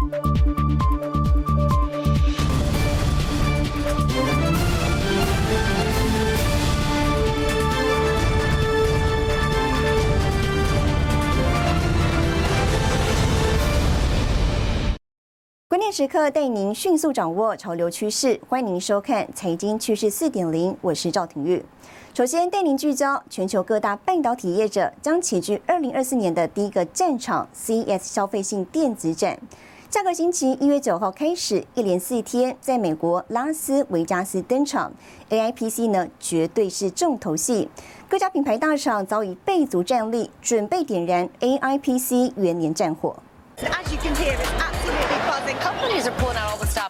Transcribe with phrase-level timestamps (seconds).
[0.00, 0.08] 关
[15.78, 21.62] 键时刻带您迅速掌握潮流趋势，欢迎您收看《财经趋势四点零》，我是赵廷玉。
[22.14, 29.38] 首先带您聚焦全球各大半导体业者将齐聚二零二四年的第一个战场 ——CES 消费性电子展。
[29.90, 34.92] 下个星期一月九号开始一连四天在美国拉斯维加斯登场。
[35.28, 37.68] Aipc 呢绝对是重头戏。
[38.08, 43.16] 各家品牌大厂早已备足战力准备点燃 aipc 元年战火。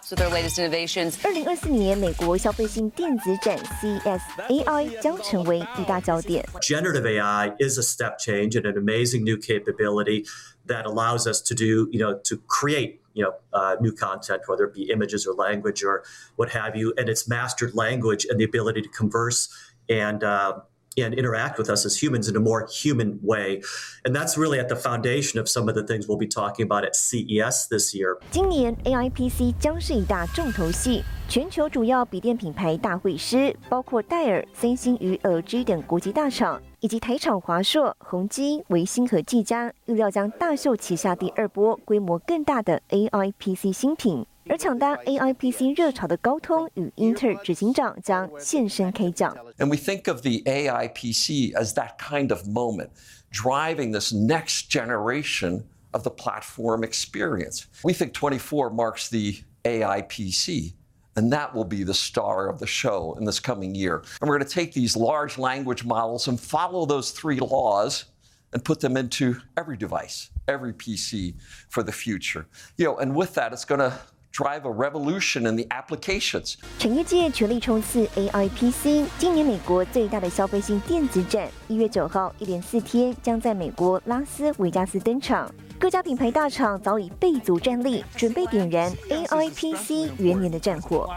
[0.00, 1.18] stops with their latest innovations.
[1.24, 6.44] 二零二四年美国消费性电子展 CES，AI 将成为一大焦点。
[6.60, 10.26] Generative AI is a step change and an amazing new capability
[10.66, 14.64] that allows us to do, you know, to create, you know, uh, new content, whether
[14.64, 16.04] it be images or language or
[16.36, 19.48] what have you, and it's mastered language and the ability to converse
[19.88, 20.60] and uh,
[20.97, 23.61] and interact with us as humans in a more human way.
[24.03, 26.83] And that's really at the foundation of some of the things we'll be talking about
[26.83, 28.17] at CES this year.
[28.31, 44.25] 今年 AIPC 将是一大重头戏，全球主要笔电品牌大会师，包括戴尔、三星与 LG 等国际大厂，以及台厂华硕、宏基、维新和技嘉，预料将大秀旗下第二波规模更大的 AIPC 新品。
[44.50, 49.34] 而抢搭 AIPC 热潮的高通与英特尔执行长将现身开讲。
[49.58, 52.90] And we think of the AIPC as that kind of moment,
[53.32, 57.64] driving this next generation of the platform experience.
[57.82, 60.74] We think 24 marks the AIPC.
[61.16, 64.02] And that will be the star of the show in this coming year.
[64.20, 68.04] And we're going to take these large language models and follow those three laws
[68.52, 71.34] and put them into every device, every PC
[71.70, 72.46] for the future.
[72.76, 73.98] You know, and with that, it's going to
[74.31, 76.55] drive a revolution in the applications.
[76.79, 79.05] 产业界全力冲刺 AIPC。
[79.19, 85.53] 今年美国最大的消费性电子展，一月九号一连四天将在美国拉斯维加斯登场。
[85.77, 91.09] 各家品牌大厂早已备足战力，准备点燃 AIPC 元年的战火。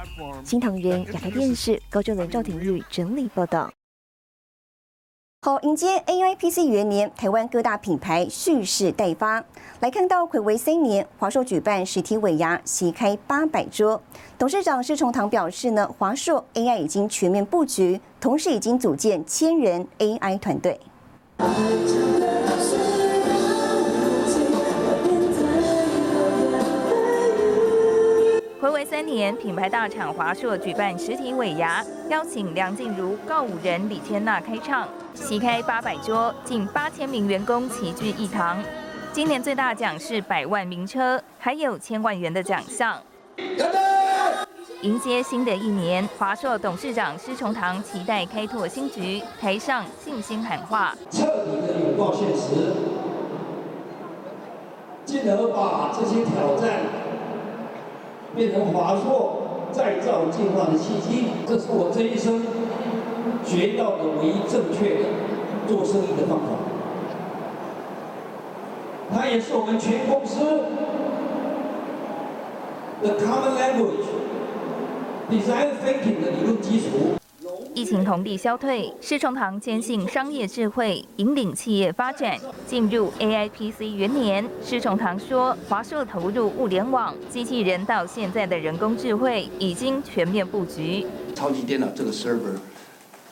[0.42, 3.70] 新唐人亚太电视高正伦、赵廷玉整理报道。
[5.44, 9.44] 好，迎接 AIPC 元年，台湾各大品牌蓄势待发。
[9.80, 14.00] 来看到暌违三年，华硕举办实体尾牙，席开八百桌。
[14.38, 20.80] 董事长施崇堂表示呢，华硕 AI 已经全面布局，同时已经组建千人 AI 团队。
[28.62, 38.62] 暌违三年，品牌大厂华硕举办实体尾牙，邀请梁静茹、告五人、李千娜开唱，席开八百桌，近八千名员工齐聚一堂。
[39.12, 42.98] 今年最大奖是百万名车，还有千万元的奖项。
[44.82, 52.74] 迎接新的一年，华硕董事长施崇堂期待开拓新局，台上信心喊话：彻底的拥抱现实，
[55.06, 56.80] 进而把这些挑战。
[58.34, 62.42] 变成华硕再造进化的契机，这是我这一生
[63.44, 65.04] 学到的唯一正确的
[65.68, 66.46] 做生意的方法。
[69.14, 70.44] 它也是我们全公司
[73.02, 74.06] 的 common language
[75.30, 76.86] design thinking 的理论基础。
[77.74, 82.38] 疫情同地消退，施崇堂坚信商业智慧引领企业发展。
[82.66, 91.04] 进入 AIPC 元年，施崇堂说，华硕投入物联网、机器人到现在的人工智慧，已经全面布局。
[91.34, 92.56] 超级电脑这个 server，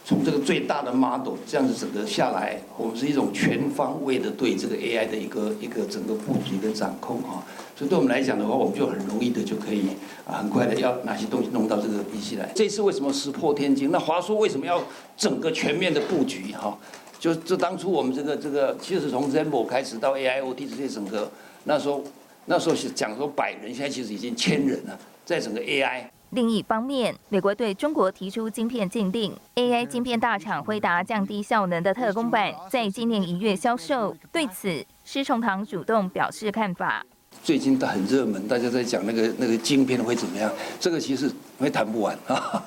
[0.05, 7.47] 从这个最大的 model 这样子整个下来，我们是一种全方位的对这个 AI 的一个一个整个布局的掌控啊。
[7.77, 9.87] 所以对我们来讲的话，我们就很容易的就可以
[10.27, 12.51] 啊，很快的要哪些东西弄到这个 PC 来。
[12.55, 13.91] 这次为什么石破天惊？
[13.91, 14.83] 那华硕为什么要
[15.17, 16.53] 整个全面的布局？
[16.53, 16.77] 哈，
[17.19, 21.31] 就就当初我们这个这个，其实从 Zenbo 开始到 AIoT 这些整个，
[21.65, 22.03] 那时候
[22.47, 26.03] 那时候是讲说百人，现在其实已经千人了，在整个 AI。
[26.35, 34.17] 另一方面，美国对中国提出晶片禁令，AI 晶片大厂辉达降低效能的特工版，在今年一月销售。
[34.33, 37.05] 对此，施崇堂主动表示看法。
[37.43, 40.51] 最近都很热门，大家在讲那个那个晶片会怎么样？
[40.81, 42.65] 这个其实会谈不完 啊！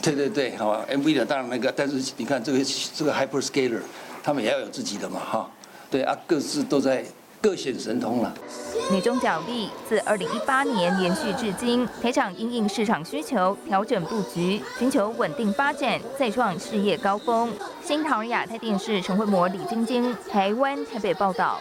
[0.00, 2.58] 对对对，好，NVIDIA 当然那个，但是你看这个
[2.94, 3.80] 这个 Hyperscaler，
[4.22, 5.50] 他们也要有自己的嘛，哈，
[5.90, 7.04] 对啊，各自都在
[7.44, 8.34] 各显神通了。
[8.90, 17.52] 女中角力自二零一八年延续至今，台厂因应市场需求调整布局，寻求稳定发展，再创事业高峰。
[17.82, 21.60] 新唐亚太电视陈慧模、李晶晶，台湾台北报道。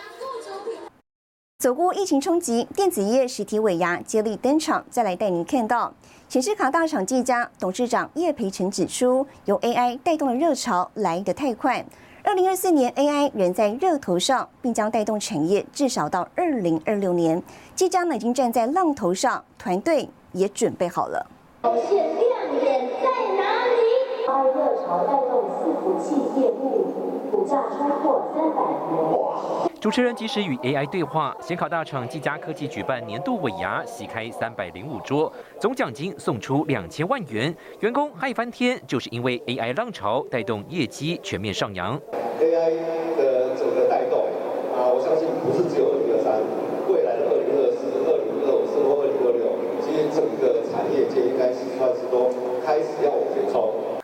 [1.59, 4.85] 走过疫情冲击，电子业实体尾牙接力登场。
[4.89, 5.93] 再来带您看到，
[6.29, 11.85] 显示卡大厂技嘉董事长叶培成指出，由 AI 带动的热潮来得太快。
[12.25, 17.43] 二零二四年 AI 仍在热头上，并将带动产业至少到二零二六年。
[17.75, 21.27] 即将呢已经站在浪头上，团队也准备好了。
[21.61, 23.75] 表现亮点在哪里
[24.25, 26.85] ？AI 热潮带动伺服器业务，
[27.29, 29.72] 股价突破三百元。
[29.83, 41.99] 主持人即时与 AI 对话，显卡大厂技嘉科技举办年度尾牙，喜开三百零五桌，总奖金送出两千万元，员工嗨翻天，就是因为 AI 浪潮带动业绩全面上扬。
[42.39, 42.79] AI
[43.17, 44.23] 的整个带动
[44.71, 46.39] 啊，我相信不是只有二零二三，
[46.87, 49.51] 未来的二零二四、二零二五甚至二零二六，
[49.83, 52.31] 其实整个产业界应该是算是都
[52.65, 53.43] 开始要往前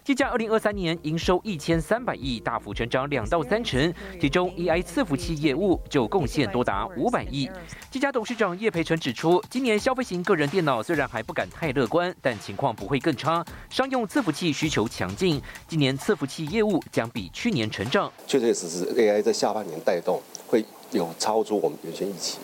[0.09, 0.15] 冲。
[0.15, 7.47] 技嘉二零二三年营收一千三百亿，大幅成长两到三成，其中 AI 伺服器业务就贡献多达五百亿。
[7.91, 13.45] 技嘉董事长叶培成指出，今年消费型个人电脑虽然还不敢太乐观，但情况不会更差。
[13.69, 18.11] 商用伺服器需求强劲，今年伺服器业务将比去年成长。
[18.25, 22.39] 确确实实，AI 在下半年带动会有超出我们原先预期。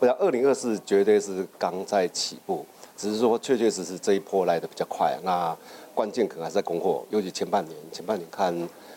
[0.00, 2.66] 不然，二零二四绝对是刚在起步，
[2.96, 5.16] 只是说确确实实这一波来的比较快。
[5.22, 5.56] 那
[5.96, 8.54] 关键可能还是在供货，尤其前半年，前半年看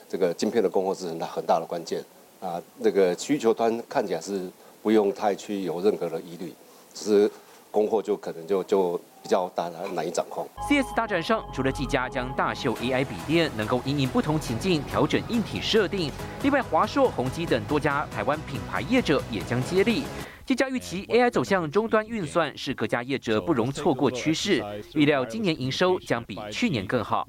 [0.09, 2.03] 这个晶片的供货是很大很大的关键
[2.41, 2.61] 啊。
[2.79, 4.51] 那个需求端看起来是
[4.83, 6.53] 不用太去有任何的疑虑，
[6.93, 7.31] 只是
[7.71, 10.45] 供货就可能就就比较大难以掌控。
[10.67, 16.11] CS 大展上，除了技嘉将大秀 AI 笔电，能够因应不同情境调整硬体设定，
[16.43, 20.03] 另外华硕、宏基等多家台湾品牌业者也将接力。
[20.49, 24.65] 技嘉预期 AI 走向终端运算是各家业者不容错过趋势，
[24.95, 27.27] 预料今年营收将比去年更好。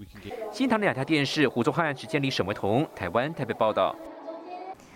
[0.50, 3.94] 新唐的两台电视胡宗汉、只建立沈维彤，台湾台北报道。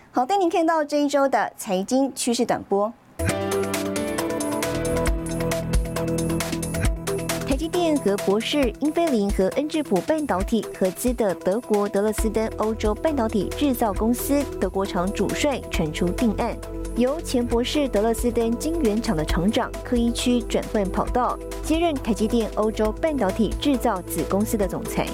[0.09, 2.91] 好，带您看到这一周的财经趋势短波。
[7.47, 16.57] 台积电和博士、英飞凌和恩智浦半导体合资的德国德勒斯登欧洲半导体制造公司德国厂主帅传出定案。
[16.97, 25.05] 由前博士德勒斯登晶圆厂的厂长柯一区转换跑道，接任台积电欧洲半导体制造子公司的总裁。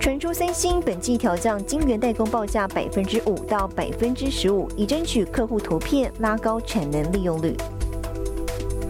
[0.00, 7.54] 传出三星本季调降晶圆代工报价百分之五到百分之十五，以争取客户图片，拉高产能利用率。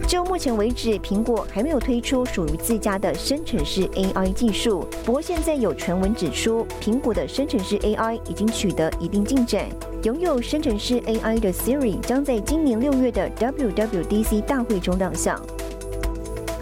[0.07, 4.87] 就目前为止，苹果还没有推出属于自家的生成式 AI 技术。
[5.05, 9.69] 不过，现在有传闻指出，苹果的生成式 AI 已经取得一定进展。
[10.03, 15.37] 拥有生成式 AI 的 Siri 将在今年六月的 WWDC 大会中亮相。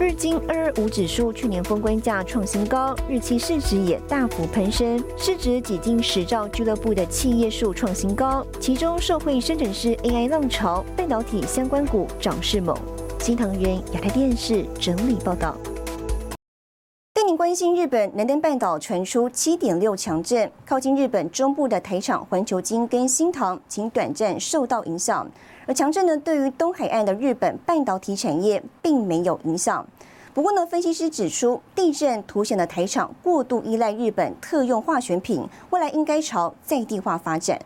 [0.00, 8.44] 日经二二五指数去年封关价创新高，日期市值也大幅攀升，市值挤进十兆俱乐部的企业数创新高。
[8.58, 12.76] 其中，受惠生成式 AI 浪潮，半导体相关股涨势猛。
[13.20, 15.56] 新唐人亚太电视整理报道。
[17.38, 25.24] 关心日本能登半岛传出七点六强震，靠近日本中部的台厂环球金跟新唐，仅短暂受到影响。
[25.64, 29.86] 而强震呢，对于东海岸的日本半导体产业并没有影响。
[30.34, 37.56] 不过呢，分析师指出，地震凸显了台厂过度依赖日本特用化学品，未来应该朝在地化发展。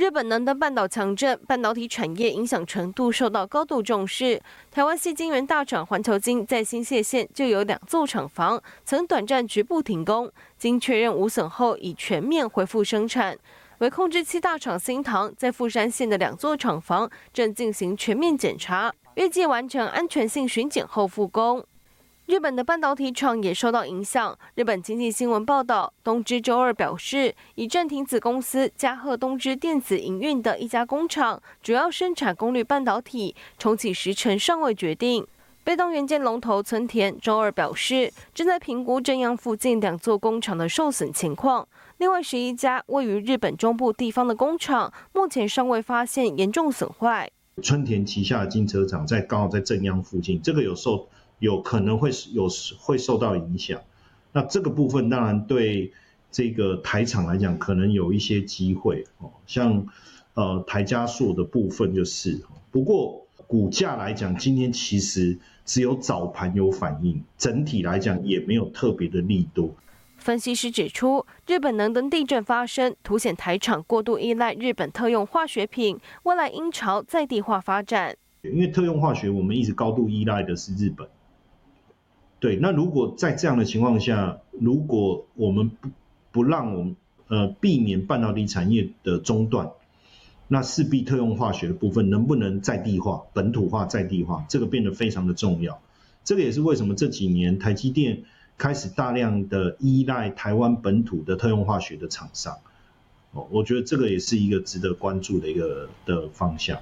[0.00, 4.40] 日本能登半岛强震，半导体产业影响程度受到高度重视。
[4.70, 13.36] 台湾系晶圆大厂环球晶在新泻县就有两座厂房曾短暂局部停工，经确认无损后已全面恢复生产。
[13.80, 21.62] 为控制器大厂新唐在富山县的两座厂房正进行全面检查，预计完成安全性巡检后复工。
[22.30, 24.38] 日本的半导体厂也受到影响。
[24.54, 35.26] 日本经济新闻报道，东芝周二表示，已暂停子公司加贺东芝电子营运的一家工厂，主要生产功率半导体，重启时程尚未决定。
[35.64, 41.66] 被动元件龙头村田周二表示，正在评估正阳附近两座工厂的受损情况。
[41.98, 47.28] 另外十一家位于日本中部地方的工厂，目前尚未发现严重损坏。
[47.60, 51.08] 春田旗下的金车厂在刚好在正阳附近，这个有受。
[51.40, 53.80] 有可能会有会受到影响，
[54.32, 55.92] 那这个部分当然对
[56.30, 59.32] 这个台厂来讲，可能有一些机会哦。
[59.46, 59.86] 像
[60.34, 69.74] 呃台加速的部分就是，不过股价来讲，今天其实只有早盘有反应，整体来讲也没有特别的力度。
[70.18, 78.14] 分析师指出，日本能登地震发生，凸显台厂过度依赖日本特用化学品，未来应朝在地化发展。
[78.42, 81.08] 因为特用化学，我们一直高度依赖的是日本。
[82.40, 85.90] 对，那如果在这样的情况下，如果我们不
[86.32, 86.96] 不让我们
[87.28, 89.70] 呃避免半导体产业的中断，
[90.48, 95.80] 那势必特用化学的部分能不能在地化、本土化、在地化，这个变得非常的重要。
[96.24, 98.22] 这个也是为什么这几年台积电
[98.56, 102.56] 开始大量的依赖台湾本土的特用化学的厂商。
[103.32, 106.80] 哦，我觉得这个也是一个值得关注的一个的方向。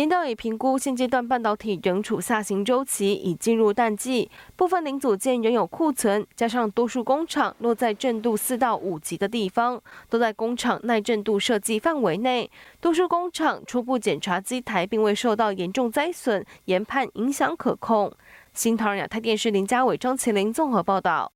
[0.00, 9.78] 研调也评估，现阶段半导体仍处下行周期，已进入淡季，部分零组件仍有库存，加上多数工厂落在震度四到五级的地方，
[10.08, 12.50] 都在工厂耐震度设计范围内。
[12.80, 18.10] 多数工厂初步检查机台并未受到严重灾损，研判影响可控。
[18.54, 21.30] 新唐人亚太电视林家伟、张麒麟综合报道。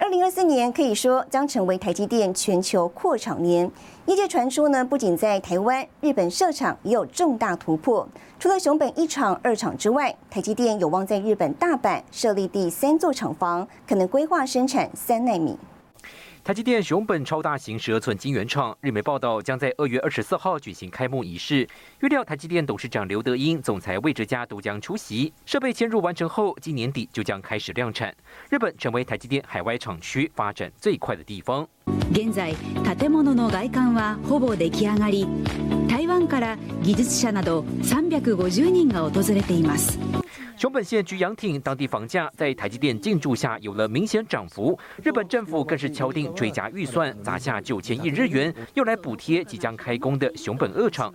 [0.00, 3.68] 二零二四年可以说将成为台积电全球扩厂年。
[4.06, 8.06] 业界传出呢，不仅在台湾、日本设厂也有重大突破。
[8.38, 15.58] 除了熊本一厂、二厂之外，台积电有望在日本大阪设立第三座厂房，可能规划生产三纳米。
[16.47, 21.67] 台积电熊本超大型十二寸晶圆厂，日媒报道将在二月二十四号举行开幕仪式。
[22.01, 25.31] 预料台积电董事长刘德英、总裁魏哲嘉都将出席。
[25.45, 28.13] 设备迁入完成后，今年底就将开始量产。
[28.49, 31.67] 日本成为台积电海外厂区发展最快的地方。
[32.13, 32.53] 現在
[32.97, 35.27] 建物の外観はほぼ出来上がり、
[35.87, 39.98] 台湾 から技術者など350人が訪れています。
[40.56, 51.12] 熊本县菊阳町当地房价在台积电进驻下有了明显涨幅，日本政府更是敲定追加预算，砸下九千亿日元，用来补贴即将开工的熊本二厂。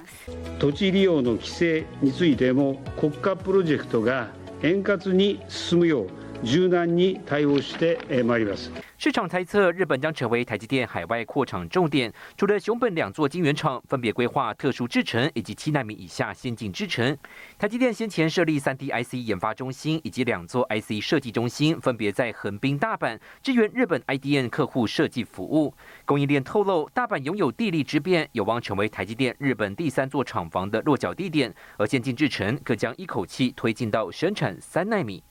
[0.59, 4.29] 土地利用の規制についても国家プロジェクトが
[4.61, 6.07] 円滑に進むよう
[6.42, 8.70] 柔軟に対応してまいります。
[8.96, 12.12] 市场猜测，日本将成为台积电海外扩厂重点。
[12.36, 17.16] 除了熊本两座晶圆厂，分别规划特殊制程以及七纳米以下先进制程。
[17.58, 25.74] 台积电先前设立三 D IC 研发中心以及两座 IC 设计中心，分别在横滨、大阪，支援日本 IDM 客户设计服务。
[26.04, 31.52] 供应链透露，大阪拥有地利之便，有望成为台积电日本第三座厂房的落脚地点。
[31.76, 35.22] 而先进制程可将一口气推进到生产三纳米。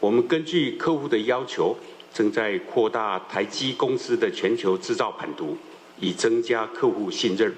[0.00, 1.76] 我们根据客户的要求。
[2.10, 5.56] 正在扩大台积公司的全球制造版图，
[6.00, 7.54] 以增加客户信任，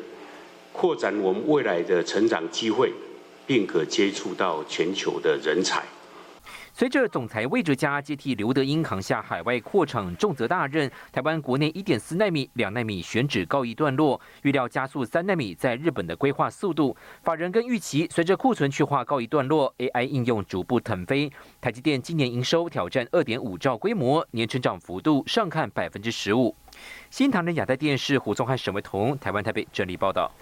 [0.73, 2.93] 扩展我们未来的成长机会，
[3.47, 5.85] 并可接触到全球的人才。
[6.81, 16.97] 随着总裁魏哲嘉接替刘德英扛下海外扩厂重责大任，台湾国内一点四纳米、两纳米选址告一段落，预料加速三纳米在日本的规划速度。
[17.23, 26.57] 法人跟预期，随着库存去化告一段落，AI 应用逐步腾飞，台积电今年营收挑战二点五兆规模，年成长幅度上看百分之十五。
[27.11, 30.33] 新唐人亚太电视胡宗汉、沈维彤，台湾台北整理报道。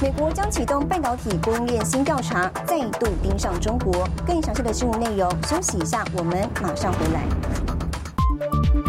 [0.00, 4.08] 美国将启动半导体供应链新调查，再度盯上中国。
[4.24, 8.87] 更详细的新闻内容，休息一下，我们马上回来。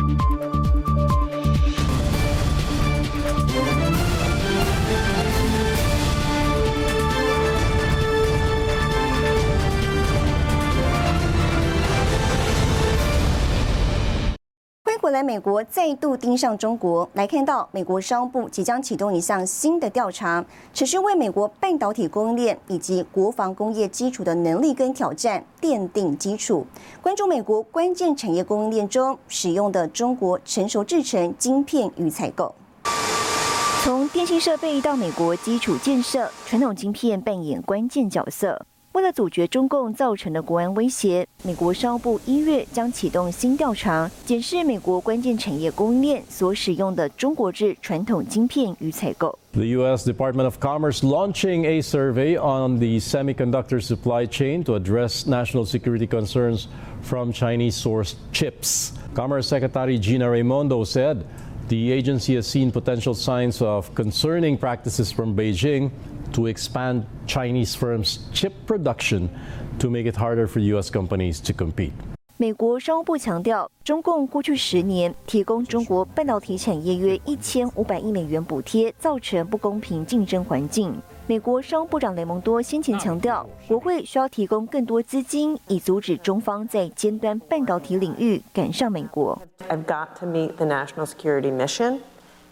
[15.10, 17.10] 回来，美国再度盯上中国。
[17.14, 26.64] 来看到，美国商务部即将启动一项新的调查，只是为美国半导体供应链以及国防工业基础的能力跟挑战奠定基础。
[27.02, 32.54] 关注美国关键产业供应链中使用的中国成熟制程晶片与采购，
[33.82, 38.64] 从电信设备到美国基础建设，传统晶片扮演关键角色。
[38.99, 49.37] 为了阻绝中共造成的国安威胁，美国商务部一月将启动新调查，检视美国关键产业供应链所使用的中国制传统晶片与采购。
[49.51, 50.09] The U.S.
[50.09, 56.07] Department of Commerce launching a survey on the semiconductor supply chain to address national security
[56.07, 56.69] concerns
[57.03, 58.93] from Chinese-sourced chips.
[59.13, 61.25] Commerce Secretary Gina Raimondo said
[61.69, 65.91] the agency has seen potential signs of concerning practices from Beijing
[66.33, 69.29] to expand Chinese firms' chip production
[69.79, 70.91] to make it harder for U.S.
[70.91, 71.93] companies to compete.
[72.37, 81.01] 美国商务部强调，中共过去十年提供中国半导体产业约一千五百亿美元补贴，造成不公平竞争环境。
[81.29, 89.41] 美国商务部长雷蒙多先前强调，国会需要提供更多资金，以阻止中方在尖端半导体领域赶上美国。
[89.69, 92.01] I've got to meet the national security mission,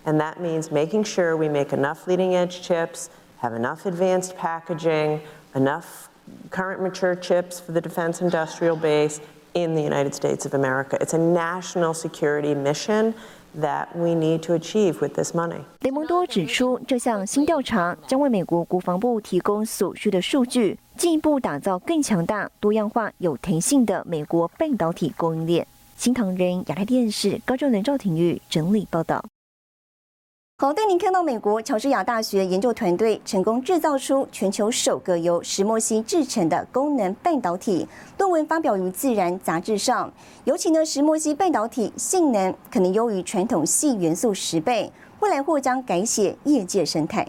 [0.04, 3.08] and that means making sure we make enough leading-edge chips.
[3.42, 5.20] have enough advanced packaging,
[5.56, 6.08] enough
[6.50, 9.20] current mature chips for the defense industrial base
[9.54, 10.96] in the United States of America.
[11.00, 13.14] It's a national security mission
[13.59, 15.59] That we need to achieve with this money.
[15.81, 25.67] 雷蒙多指出，这项新调查将为美国国防部提供所需的数据，进一步打造更强大、多样化、有弹性的美国半导体供应链。
[25.95, 29.23] 新唐人亚太电视高中人赵廷玉整理报道。
[30.59, 37.87] 好，带您看到美国乔治亚大学研究团队成功制造出全球首个由石墨烯制成的功能半导体，
[38.17, 40.11] 论文发表于《自然》杂志上。
[40.45, 47.27] 尤其呢，石墨烯半导体性能可能优于传统烯元素十倍，未来或将改写业界生态。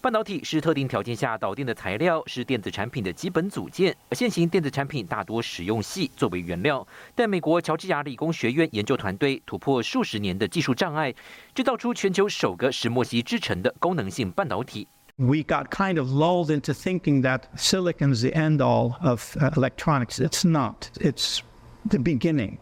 [0.00, 3.96] 半导体是特定条件下导电的材料，是电子产品的基本组件。
[4.10, 11.12] 而现行电子产品大多使用锡作为原料，但美国乔治亚理工学院研究团队突破数十年的技术障碍，
[11.54, 14.86] 制造出全球首个石墨烯制成的功能性半导体。
[15.16, 20.20] We got kind of lulled into thinking that silicon is the end all of electronics.
[20.20, 20.90] It's not.
[21.00, 21.40] It's
[21.88, 22.58] the beginning.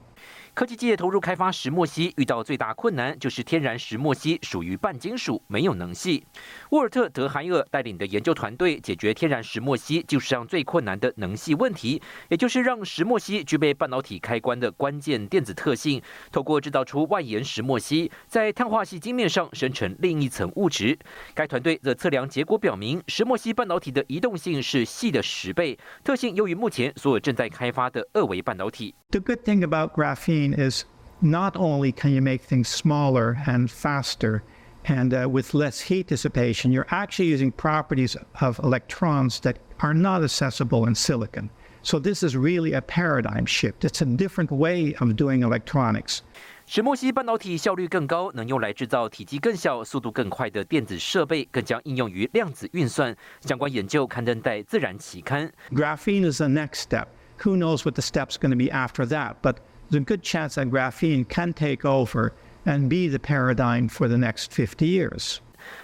[0.54, 6.24] 科技界投入开发石墨烯，遇到最大困难就是天然石墨烯属于半金属，没有能系。
[6.70, 16.00] 沃尔特·德海尔带领的研究团队解决天然石墨烯技术上最困难的能系问题，也就是让石墨烯具备半导体开关的关键电子特性。
[16.30, 20.96] 透过制造出外延石墨烯，在碳化系晶面上生成另一层物质。
[21.34, 28.94] 该团队的测量结果表明，石墨烯半导体的移动性是细的十倍，特性优于目前所有正在开发的二维半导体。
[29.10, 30.85] The good thing about graphene is
[31.21, 34.41] not only can you make things smaller and faster
[34.85, 40.23] and uh, with less heat dissipation, you're actually using properties of electrons that are not
[40.23, 41.49] accessible in silicon.
[41.81, 43.83] So this is really a paradigm shift.
[43.85, 46.21] It's a different way of doing electronics.
[46.65, 53.15] 石墨烯半导体效率更高，能用来制造体积更小、速度更快的电子设备，更将应用于量子运算。
[53.41, 55.51] 相关研究刊登在《自然》期刊。
[55.71, 57.07] Graphene is the next step.
[57.39, 59.35] Who knows what the step's going to be after that?
[59.41, 59.55] But
[59.90, 62.32] there's a good chance that graphene can take over
[62.64, 65.38] and be the paradigm for the next 50 years.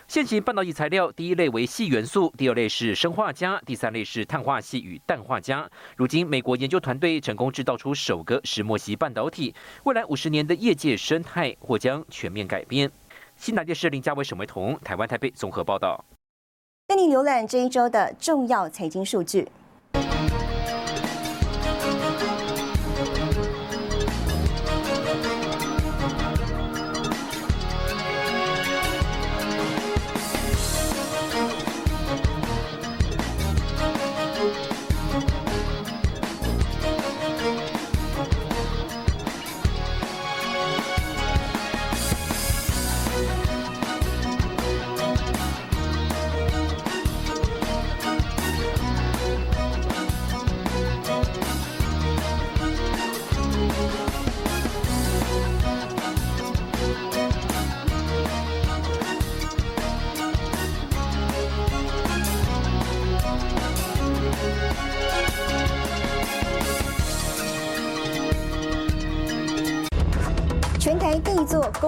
[0.06, 5.66] 现行半导体材料，第一类为细元素，第二类是砷化镓，第三类是碳化系与氮化镓。
[5.96, 9.54] 如今，美国研究团队成功制造出首个石墨烯半导体，
[9.84, 12.90] 未来五十年的业界生态或将全面改变。
[13.36, 16.04] 新南电视林家伟、沈维彤，台湾台北综合报道。
[16.86, 19.48] 带你浏览这一周的重要财经数据。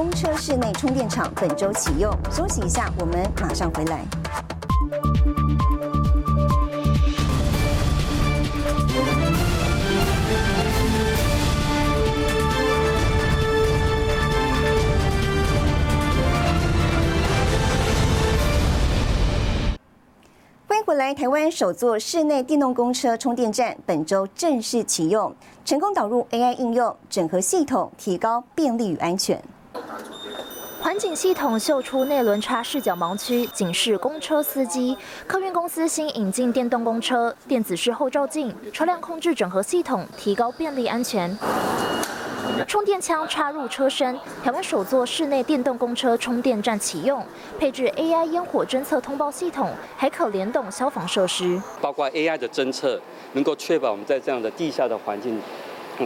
[0.02, 2.12] 公车室内充电场本周启用。
[2.28, 4.04] 休息一下，我们马上回来。
[20.66, 21.14] 欢迎回来！
[21.14, 25.32] 台湾首座室内电动公车充电站本周正式启用，
[25.64, 29.40] 成功导入 AI 应用，整合系统，提高便利与安全。
[30.82, 34.98] 环景系统秀出内轮差视角盲区，警示公车司机。
[35.28, 41.38] 客运公司新引进电动公车电子式后照镜，车辆控制整合系统，提高便利安全。
[42.66, 47.24] 充电枪插入车身，台湾首座室内电动公车充电站启用，
[47.60, 51.62] 配置 AI 烟火侦测通报系统，还可联动消防设施。
[51.80, 53.00] 包括 AI 的侦测，
[53.34, 55.40] 能够确保我们在这样的地下的环境，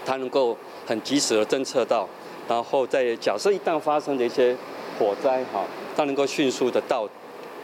[0.05, 0.55] 它能够
[0.87, 2.07] 很及时的侦测到，
[2.49, 4.57] 然后在假设一旦发生的一些
[4.99, 5.65] 火灾，哈，
[5.97, 7.09] 它能够迅速的到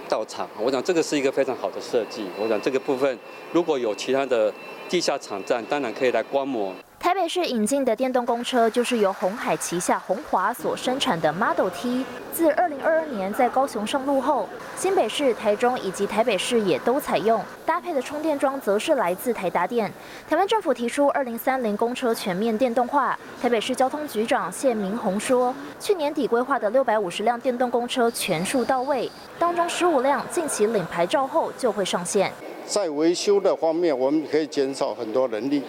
[0.09, 0.49] 到场。
[0.61, 2.27] 我想这个是一个非常好的设计。
[2.39, 3.19] 我想这个部分
[3.53, 4.53] 如果有其他的
[4.89, 6.75] 地下场站，当然可以来观摩。
[7.03, 17.43] 台北市引进的电动公车就是由红海旗下红华所生产的 Model T，自2022年在高雄上路后，新北市、台中以及台北市也都采用。
[17.67, 19.93] 搭配的充电桩则是来自台达电。
[20.31, 29.11] 台湾政府提出2030公车全面电动化，台北市交通局长谢明宏说，去年底规划的650辆电动公车全数到位，
[29.41, 32.33] 当中15辆近期领牌照后就会上线。
[32.65, 35.65] 在维修的方面，我们可以减少很多人力。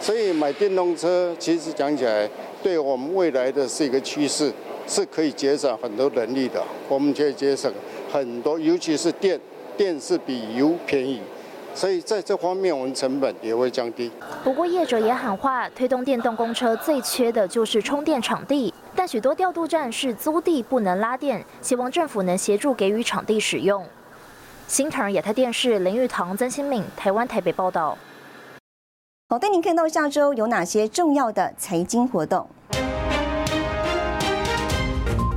[0.00, 2.26] 所以买电动车，其实讲起来，
[2.62, 4.50] 对我们未来的是一个趋势，
[4.86, 6.62] 是可以节省很多人力的。
[6.88, 7.70] 我们可以节省
[8.10, 9.38] 很多，尤其是电，
[9.76, 11.20] 电是比油便宜，
[11.74, 14.10] 所以在这方面我们成本也会降低。
[14.42, 23.84] 不过业者也喊话，推动电动公车最缺的就是充电场地，但许多调度站是租地不能拉电，希望政府能协助给予场地使用。
[24.66, 27.98] 新唐亚太电视林玉堂、曾新敏，台湾台北报道。
[29.32, 32.44] 好，带您看到下周有哪些重要的财经活动。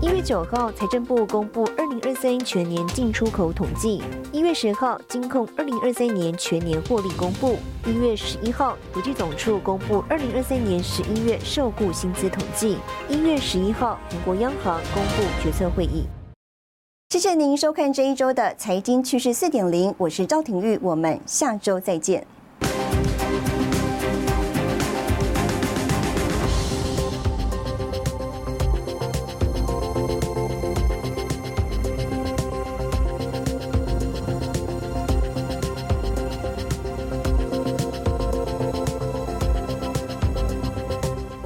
[0.02, 4.02] 一月九号，财政部公布二零二三全年进出口统计；
[4.32, 12.78] 一月十号，金控二零二三年全年获利公布；一月十一号，统计总处公布二零二三年十一月受雇薪资统计；
[13.08, 16.08] 一月十一号，韩国央行公布决策会议。
[17.12, 22.26] 谢谢您收看这一周的财经趋势四点零，我是赵廷玉，我们下周再见。